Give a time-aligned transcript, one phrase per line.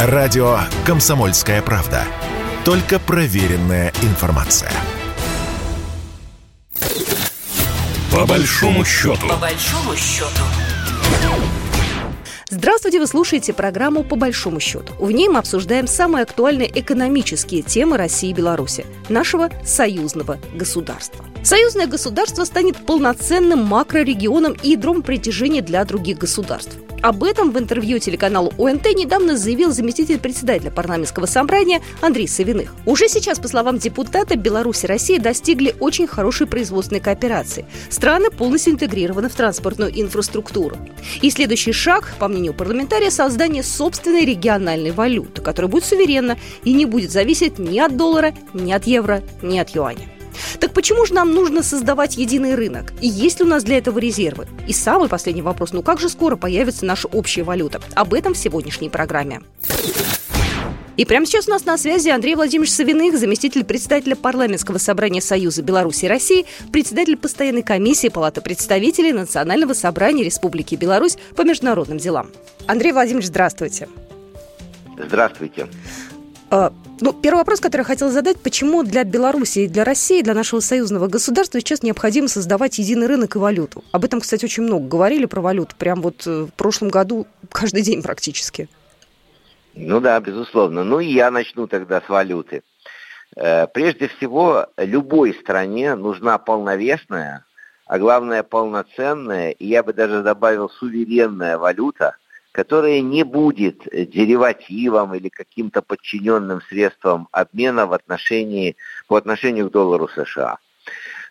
[0.00, 2.04] Радио «Комсомольская правда».
[2.64, 4.70] Только проверенная информация.
[8.12, 9.26] По большому счету.
[9.26, 10.44] По большому счету.
[12.48, 14.94] Здравствуйте, вы слушаете программу «По большому счету».
[15.00, 21.24] В ней мы обсуждаем самые актуальные экономические темы России и Беларуси, нашего союзного государства.
[21.42, 26.76] Союзное государство станет полноценным макрорегионом и ядром притяжения для других государств.
[27.02, 32.74] Об этом в интервью телеканалу ОНТ недавно заявил заместитель председателя парламентского собрания Андрей Савиных.
[32.86, 37.66] Уже сейчас, по словам депутата, Беларусь и Россия достигли очень хорошей производственной кооперации.
[37.88, 40.76] Страны полностью интегрированы в транспортную инфраструктуру.
[41.22, 46.84] И следующий шаг, по мнению парламентария, создание собственной региональной валюты, которая будет суверенна и не
[46.84, 50.17] будет зависеть ни от доллара, ни от евро, ни от юаня.
[50.60, 52.92] Так почему же нам нужно создавать единый рынок?
[53.00, 54.46] И есть ли у нас для этого резервы?
[54.66, 57.80] И самый последний вопрос, ну как же скоро появится наша общая валюта?
[57.94, 59.40] Об этом в сегодняшней программе.
[60.98, 65.62] И прямо сейчас у нас на связи Андрей Владимирович Савиных, заместитель председателя парламентского собрания Союза
[65.62, 72.30] Беларуси и России, председатель постоянной комиссии Палаты представителей Национального собрания Республики Беларусь по международным делам.
[72.66, 73.88] Андрей Владимирович, здравствуйте.
[74.98, 75.68] Здравствуйте.
[77.00, 81.06] Ну, первый вопрос, который я хотела задать, почему для Беларуси для России, для нашего союзного
[81.06, 83.84] государства сейчас необходимо создавать единый рынок и валюту?
[83.92, 87.82] Об этом, кстати, очень много говорили про валюту, прям вот э, в прошлом году каждый
[87.82, 88.68] день практически.
[89.74, 90.82] Ну да, безусловно.
[90.82, 92.62] Ну и я начну тогда с валюты.
[93.36, 97.44] Э, прежде всего, любой стране нужна полновесная,
[97.86, 102.16] а главное полноценная, и я бы даже добавил суверенная валюта–
[102.58, 108.74] которое не будет деривативом или каким-то подчиненным средством обмена в отношении,
[109.06, 110.58] по отношению к доллару США.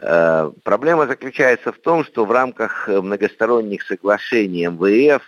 [0.00, 5.22] Э, проблема заключается в том, что в рамках многосторонних соглашений МВФ,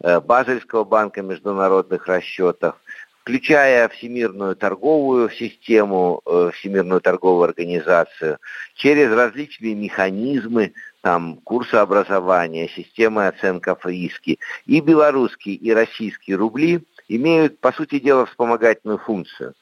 [0.00, 2.76] э, Базельского банка международных расчетов,
[3.24, 8.38] включая Всемирную торговую систему, э, Всемирную торговую организацию,
[8.76, 17.60] через различные механизмы, там, курсы образования, системы оценков риски, и белорусские, и российские рубли имеют,
[17.60, 19.54] по сути дела, вспомогательную функцию,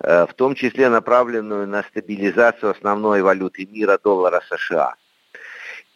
[0.00, 4.94] э, в том числе направленную на стабилизацию основной валюты мира доллара США–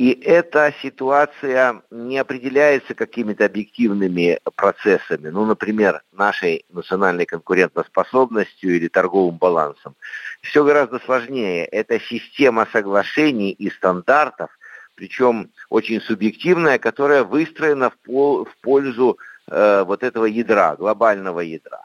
[0.02, 9.36] и эта ситуация не определяется какими-то объективными процессами, ну, например, нашей национальной конкурентоспособностью или торговым
[9.36, 9.94] балансом.
[10.40, 11.66] Все гораздо сложнее.
[11.66, 14.50] Это система соглашений и стандартов,
[14.96, 21.84] причем очень субъективная, которая выстроена в, пол, в пользу э, вот этого ядра, глобального ядра.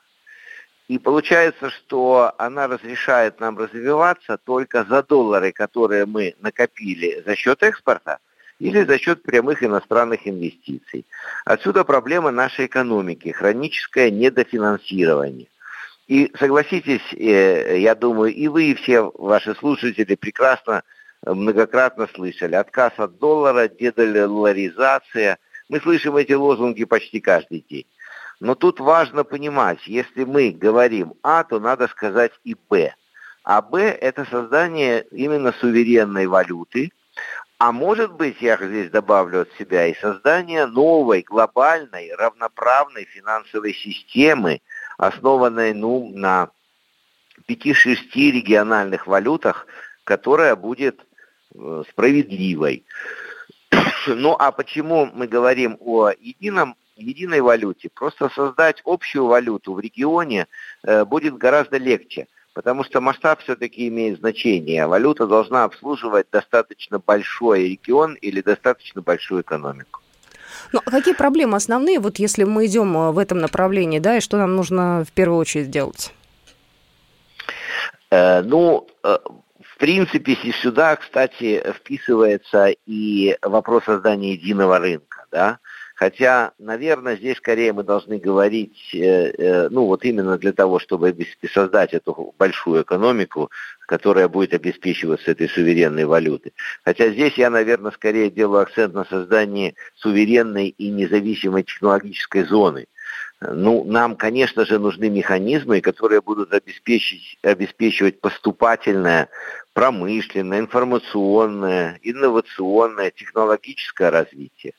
[0.87, 7.61] И получается, что она разрешает нам развиваться только за доллары, которые мы накопили за счет
[7.61, 8.19] экспорта
[8.59, 11.05] или за счет прямых иностранных инвестиций.
[11.43, 15.47] Отсюда проблема нашей экономики, хроническое недофинансирование.
[16.07, 20.83] И согласитесь, э, я думаю, и вы, и все ваши слушатели прекрасно,
[21.25, 25.37] многократно слышали, отказ от доллара, дедоларизация.
[25.67, 27.85] Мы слышим эти лозунги почти каждый день.
[28.39, 32.93] Но тут важно понимать, если мы говорим А, то надо сказать и Б.
[33.43, 36.91] А Б– это создание именно суверенной валюты,
[37.59, 44.61] а может быть, я здесь добавлю от себя, и создание новой, глобальной, равноправной финансовой системы,
[44.97, 46.51] основанной ну, на
[47.49, 49.65] 5-6 региональных валютах,
[50.03, 51.05] которая будет
[51.55, 52.85] э, справедливой.
[54.07, 57.89] Ну а почему мы говорим о едином единой валюте.
[57.93, 60.47] Просто создать общую валюту в регионе
[60.83, 64.87] э, будет гораздо легче, потому что масштаб все-таки имеет значение.
[64.87, 70.01] Валюта должна обслуживать достаточно большой регион или достаточно большую экономику.
[70.73, 74.21] Ну, а какие проблемы основные, вот если мы идем э, в этом направлении, да, и
[74.21, 76.13] что нам нужно в первую очередь делать?
[78.09, 79.17] Э, ну, э,
[79.61, 85.59] в принципе, сюда, кстати, вписывается и вопрос создания единого рынка, да,
[85.97, 91.17] Хотя, наверное, здесь скорее мы должны говорить, э, э, ну вот именно для того, чтобы
[91.51, 93.49] создать эту большую экономику,
[93.87, 96.53] которая будет обеспечиваться этой суверенной валютой.
[96.85, 102.85] Хотя здесь я, наверное, скорее делаю акцент на создании суверенной и независимой технологической зоны.
[103.41, 109.29] Ну, нам, конечно же, нужны механизмы, которые будут обеспечить, обеспечивать поступательное,
[109.73, 114.73] промышленное, информационное, инновационное, технологическое развитие.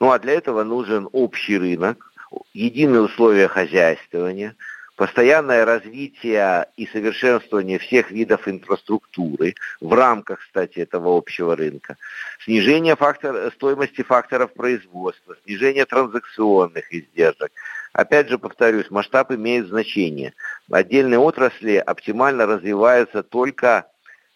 [0.00, 2.12] Ну а для этого нужен общий рынок,
[2.52, 4.54] единые условия хозяйствования,
[4.96, 11.96] постоянное развитие и совершенствование всех видов инфраструктуры в рамках, кстати, этого общего рынка,
[12.44, 17.52] снижение фактор, стоимости факторов производства, снижение транзакционных издержек,
[17.96, 20.34] Опять же, повторюсь, масштаб имеет значение.
[20.70, 23.86] Отдельные отрасли оптимально развиваются только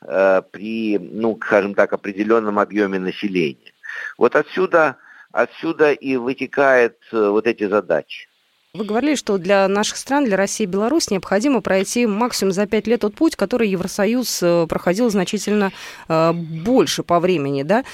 [0.00, 3.74] э, при, ну, скажем так, определенном объеме населения.
[4.16, 4.96] Вот отсюда,
[5.32, 8.28] отсюда и вытекают э, вот эти задачи.
[8.72, 12.86] Вы говорили, что для наших стран, для России и Беларуси необходимо пройти максимум за пять
[12.86, 15.72] лет тот путь, который Евросоюз э, проходил значительно
[16.08, 17.84] э, больше по времени, да?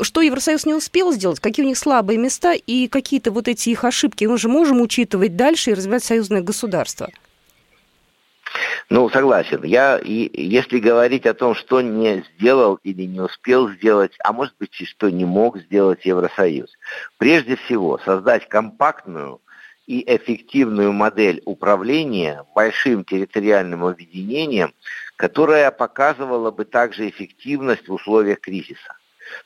[0.00, 3.84] Что Евросоюз не успел сделать, какие у них слабые места и какие-то вот эти их
[3.84, 7.10] ошибки мы же можем учитывать дальше и развивать союзное государство?
[8.92, 9.64] Ну, согласен.
[9.64, 14.54] Я, и, если говорить о том, что не сделал или не успел сделать, а может
[14.58, 16.68] быть и что не мог сделать Евросоюз,
[17.16, 19.40] прежде всего создать компактную
[19.86, 24.74] и эффективную модель управления большим территориальным объединением,
[25.16, 28.94] которая показывала бы также эффективность в условиях кризиса.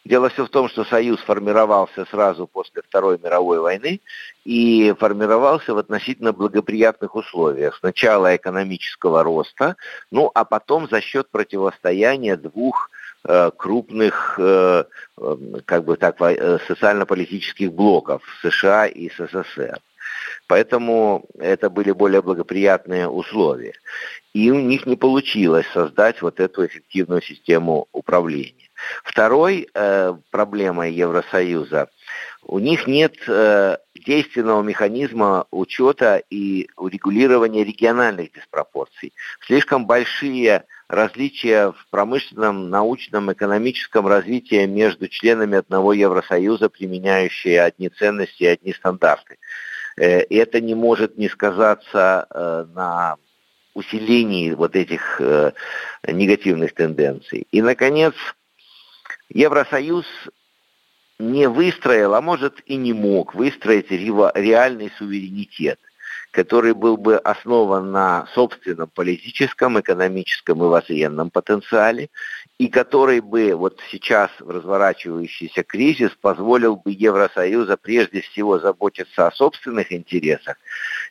[0.04, 4.00] Дело все в том, что Союз формировался сразу после Второй мировой войны
[4.44, 7.76] и формировался в относительно благоприятных условиях.
[7.78, 9.76] Сначала экономического роста,
[10.10, 12.90] ну а потом за счет противостояния двух
[13.24, 14.84] э, крупных э,
[15.18, 16.18] э, как бы так,
[16.66, 19.80] социально-политических блоков США и СССР.
[20.46, 23.74] Поэтому это были более благоприятные условия.
[24.32, 28.65] И у них не получилось создать вот эту эффективную систему управления.
[29.04, 31.88] Второй э, проблемой Евросоюза
[32.42, 39.12] у них нет э, действенного механизма учета и урегулирования региональных диспропорций.
[39.44, 48.44] Слишком большие различия в промышленном, научном, экономическом развитии между членами одного Евросоюза, применяющие одни ценности
[48.44, 49.38] и одни стандарты.
[49.96, 53.16] Э, это не может не сказаться э, на
[53.74, 55.52] усилении вот этих э,
[56.06, 57.46] негативных тенденций.
[57.50, 58.14] И, наконец,
[59.28, 60.06] Евросоюз
[61.18, 65.78] не выстроил, а может и не мог выстроить реальный суверенитет,
[66.30, 72.10] который был бы основан на собственном политическом, экономическом и военном потенциале
[72.58, 79.32] и который бы вот сейчас в разворачивающийся кризис позволил бы Евросоюзу прежде всего заботиться о
[79.32, 80.56] собственных интересах,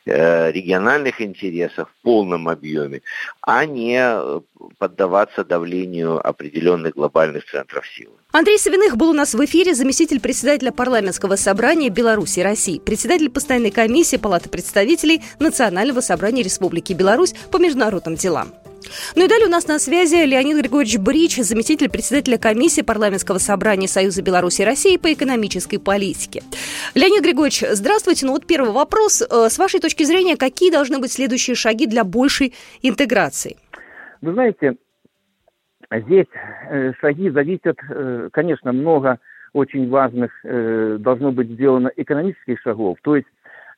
[0.04, 3.02] э, региональных интересах в полном объеме,
[3.42, 4.40] а не э,
[4.78, 8.14] поддаваться давлению определенных глобальных центров силы.
[8.32, 13.30] Андрей Савиных был у нас в эфире, заместитель председателя парламентского собрания Беларуси и России, председатель
[13.30, 18.52] постоянной комиссии Палаты представителей Национального собрания Республики Беларусь по международным делам.
[19.14, 23.88] Ну и далее у нас на связи Леонид Григорьевич Брич, заместитель председателя комиссии парламентского собрания
[23.88, 26.42] Союза Беларуси и России по экономической политике.
[26.94, 28.26] Леонид Григорьевич, здравствуйте.
[28.26, 29.22] Ну вот первый вопрос.
[29.22, 33.56] Э, с вашей точки зрения, какие должны быть следующие шаги для большей интеграции?
[34.26, 34.76] Вы знаете,
[35.90, 36.26] здесь
[36.68, 39.20] э, шаги зависят, э, конечно, много
[39.52, 42.98] очень важных должно быть сделано экономических шагов.
[43.02, 43.28] То есть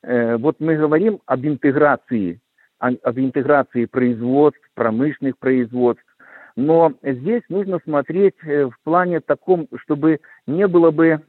[0.03, 2.41] вот мы говорим об интеграции
[2.79, 6.03] об интеграции производств, промышленных производств.
[6.55, 11.21] Но здесь нужно смотреть э, в плане таком, чтобы не было бы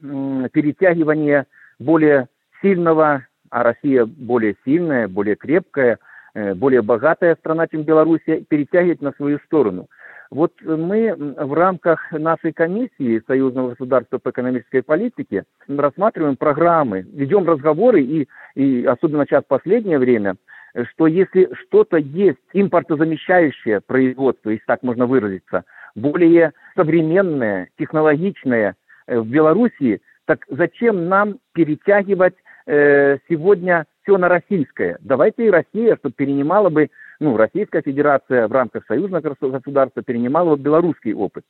[0.51, 1.45] перетягивания
[1.79, 2.27] более
[2.61, 5.97] сильного, а Россия более сильная, более крепкая, э,
[6.33, 9.87] более богатая страна, чем Белоруссия, перетягивать на свою сторону.
[10.29, 18.01] Вот мы в рамках нашей комиссии Союзного государства по экономической политике рассматриваем программы, ведем разговоры
[18.01, 20.35] и, и особенно сейчас в последнее время–
[20.93, 25.65] что если что-то есть импортозамещающее производство, если так можно выразиться,
[25.95, 28.75] более современное, технологичное
[29.07, 34.97] э, в Белоруссии, так зачем нам перетягивать э, сегодня все на российское?
[35.01, 36.89] Давайте и Россия, чтобы перенимала бы,
[37.19, 41.43] ну, Российская Федерация в рамках союзного государства перенимала бы белорусский опыт.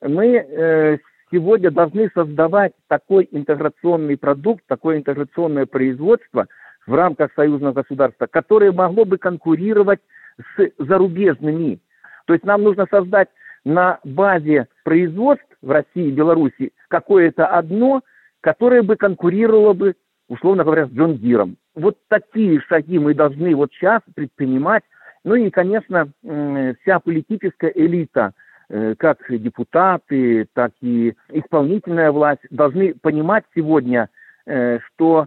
[0.00, 0.98] Мы э,
[1.30, 6.46] сегодня должны создавать такой интеграционный продукт, такое интеграционное производство–
[6.88, 10.00] в рамках союзного государства, которое могло бы конкурировать
[10.38, 11.80] с зарубежными.
[12.26, 13.28] То есть нам нужно создать
[13.64, 18.02] на базе производств в России и Беларуси какое-то одно,
[18.40, 19.94] которое бы конкурировало бы,
[20.28, 21.56] условно говоря, с Джон Диром.
[21.74, 24.82] Вот такие шаги мы должны вот сейчас предпринимать.
[25.24, 28.32] Ну и, конечно, вся политическая элита,
[28.68, 34.08] э, как депутаты, так и исполнительная власть, должны понимать сегодня,
[34.46, 35.26] э, что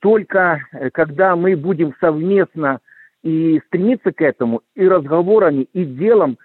[0.00, 2.80] только э, когда мы будем совместно
[3.22, 6.38] и стремиться к этому, и разговорами, и делом,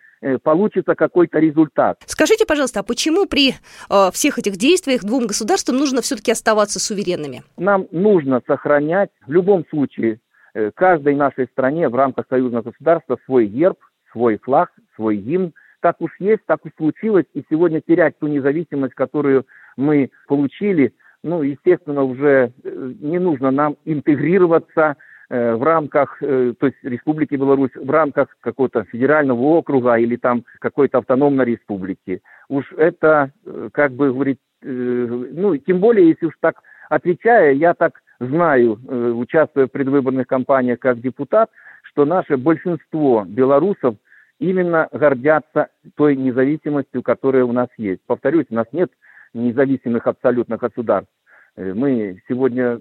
[0.44, 2.00] получится какой-то результат.
[2.06, 7.44] Скажите, пожалуйста, а почему при э, всех этих действиях двум государствам нужно все-таки оставаться суверенными?
[7.58, 10.20] Нам нужно сохранять в любом случае
[10.54, 13.78] э, каждой нашей стране в рамках союзного государства свой герб,
[14.12, 15.54] свой флаг, свой гимн.
[15.82, 19.46] Так уж есть, так уж случилось, и сегодня терять ту независимость, которую
[19.76, 20.94] мы получили–
[21.24, 24.96] ну, естественно, уже э, не нужно нам интегрироваться э,
[25.30, 31.00] в рамках, э, то есть Республики Беларусь, в рамках какого-то федерального округа или там какой-то
[31.00, 32.22] автономной республики.
[32.50, 33.32] Уж это,
[33.74, 38.80] как бы говорить, ну, тем более, если уж так отвечая, я так знаю,
[39.20, 41.50] участвуя в предвыборных кампаниях как депутат,
[41.84, 43.96] что наше большинство белорусов
[44.40, 48.02] именно гордятся той независимостью, которая у нас есть.
[48.06, 48.92] Повторюсь, у нас нет
[49.34, 51.12] независимых абсолютно государств.
[51.56, 52.80] Э, мы сегодня,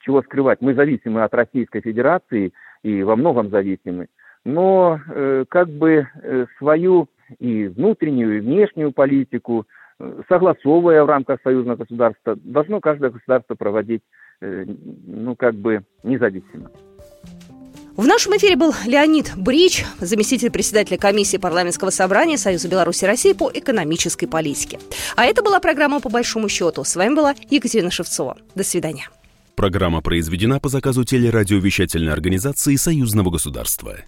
[0.00, 2.52] чего скрывать, мы зависимы от Российской Федерации
[2.82, 4.08] и во многом зависимы.
[4.44, 9.66] Но э, как бы э, свою и внутреннюю, и внешнюю политику,
[9.98, 14.02] э, согласовывая в рамках союзного государства, должно каждое государство проводить,
[14.40, 14.64] э,
[15.06, 16.70] ну, как бы независимо.
[17.96, 23.34] В нашем эфире был Леонид Брич, заместитель председателя комиссии парламентского собрания Союза Беларуси и России
[23.34, 24.78] по экономической политике.
[25.16, 26.82] А это была программа «По большому счету».
[26.82, 28.38] С вами была Екатерина Шевцова.
[28.54, 29.10] До свидания.
[29.56, 33.98] Программа произведена по заказу телерадиовещательной организации Союзного государства.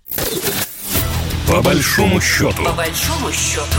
[1.47, 2.65] По большому счету.
[2.65, 3.79] По большому счету.